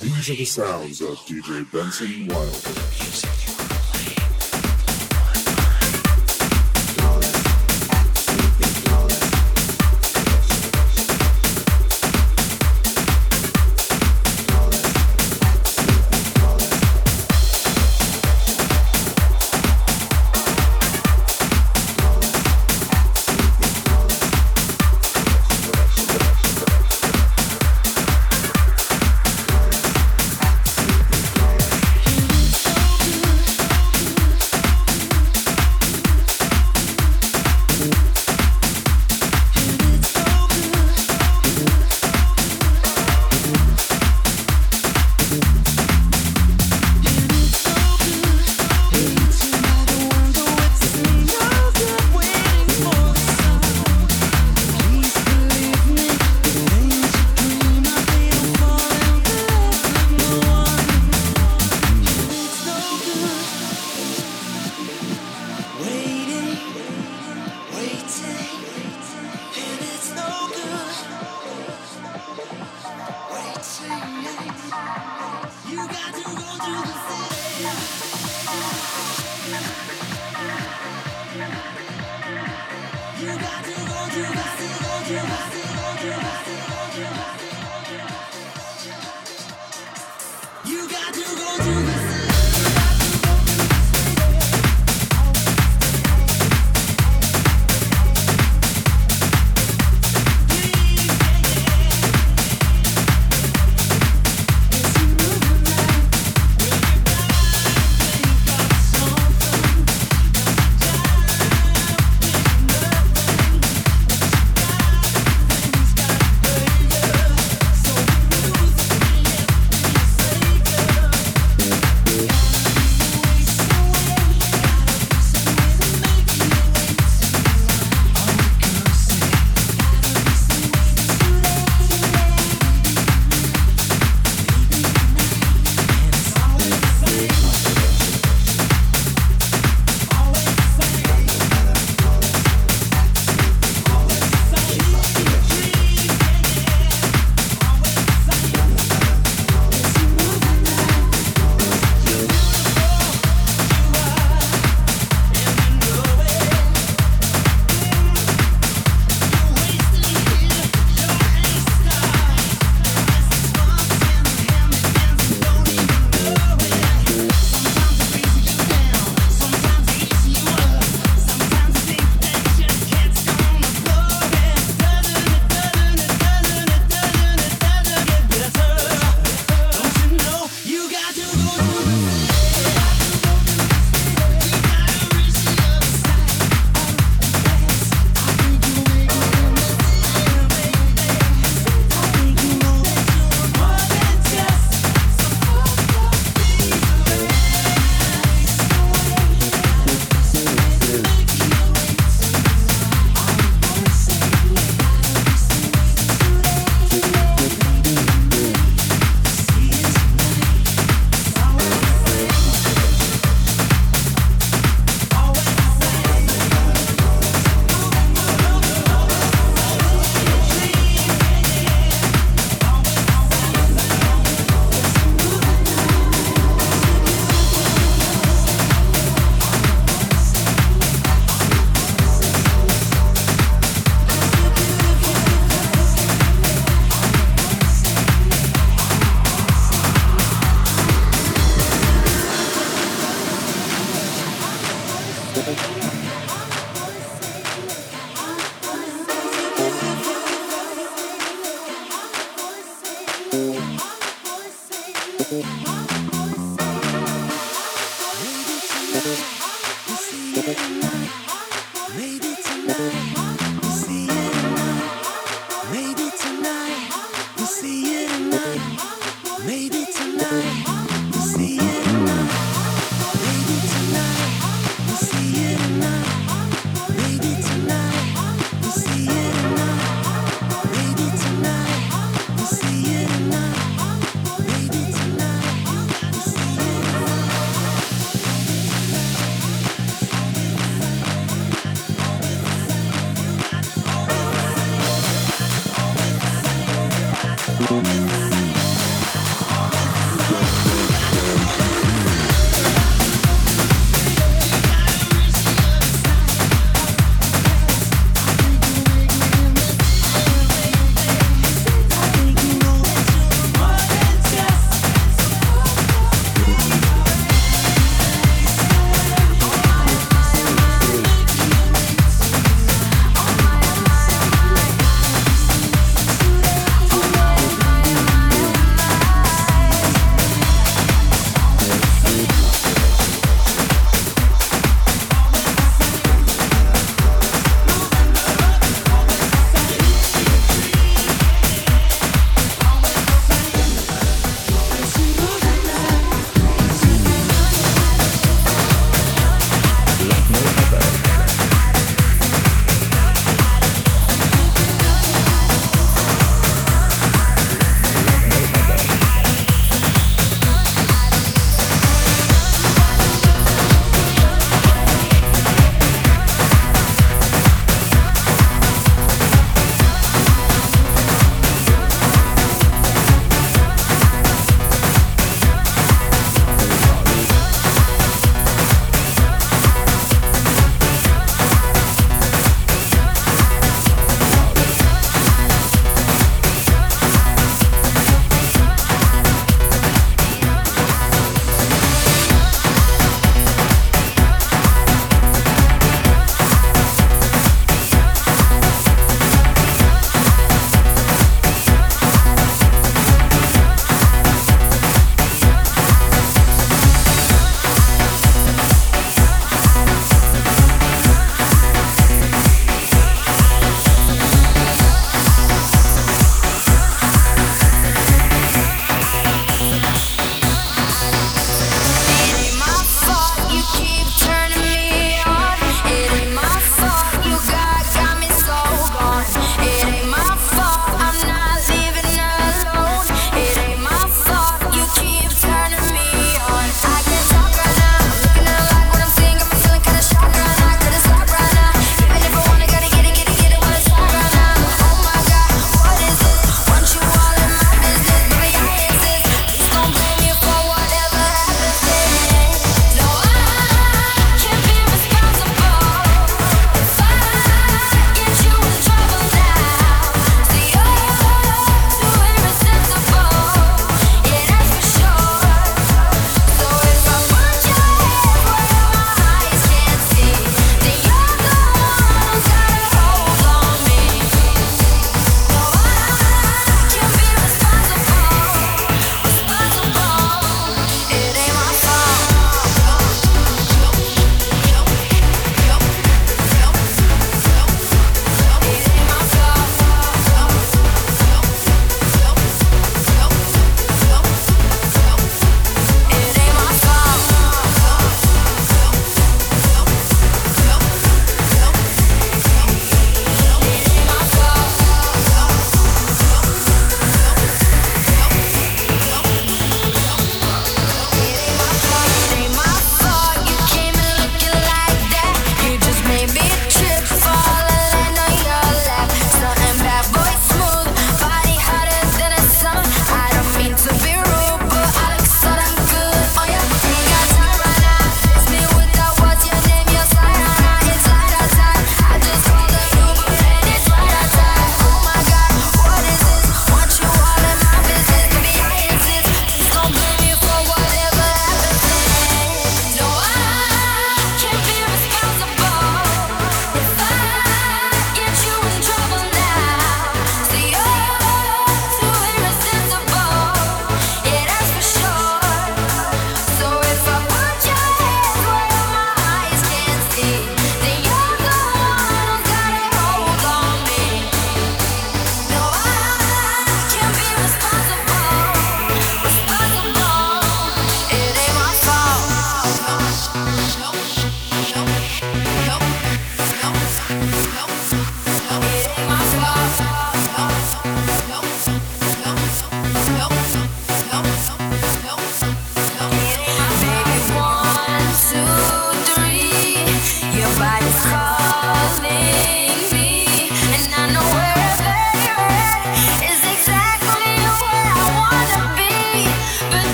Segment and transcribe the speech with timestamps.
[0.00, 3.07] These are the sounds of DJ Benson Wilder.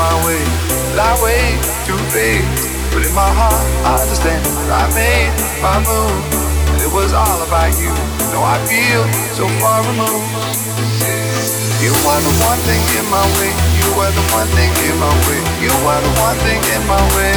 [0.00, 0.40] my way,
[0.96, 2.40] lie way to fade.
[2.88, 4.40] But in my heart, I understand
[4.72, 5.28] I made
[5.60, 6.24] my move.
[6.72, 7.92] And it was all about you.
[8.32, 9.04] No, I feel
[9.36, 10.24] so far removed.
[11.84, 13.52] You are the one thing in my way.
[13.76, 15.40] You are the one thing in my way.
[15.60, 17.36] You are the one thing in my way.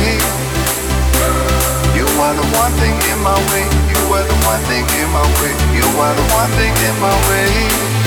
[1.99, 3.67] You are the one thing in my way.
[3.91, 5.51] You are the one thing in my way.
[5.75, 8.02] You are the one thing in my way.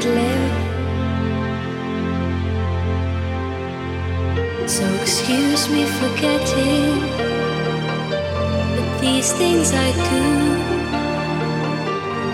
[0.00, 0.52] could live.
[4.68, 7.00] So excuse me for getting,
[8.76, 10.24] but these things I do.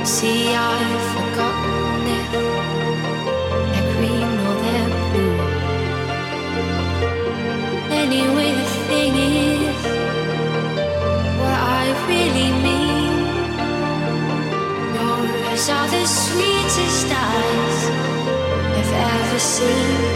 [0.04, 2.53] See, I've forgotten it.
[19.44, 20.13] see.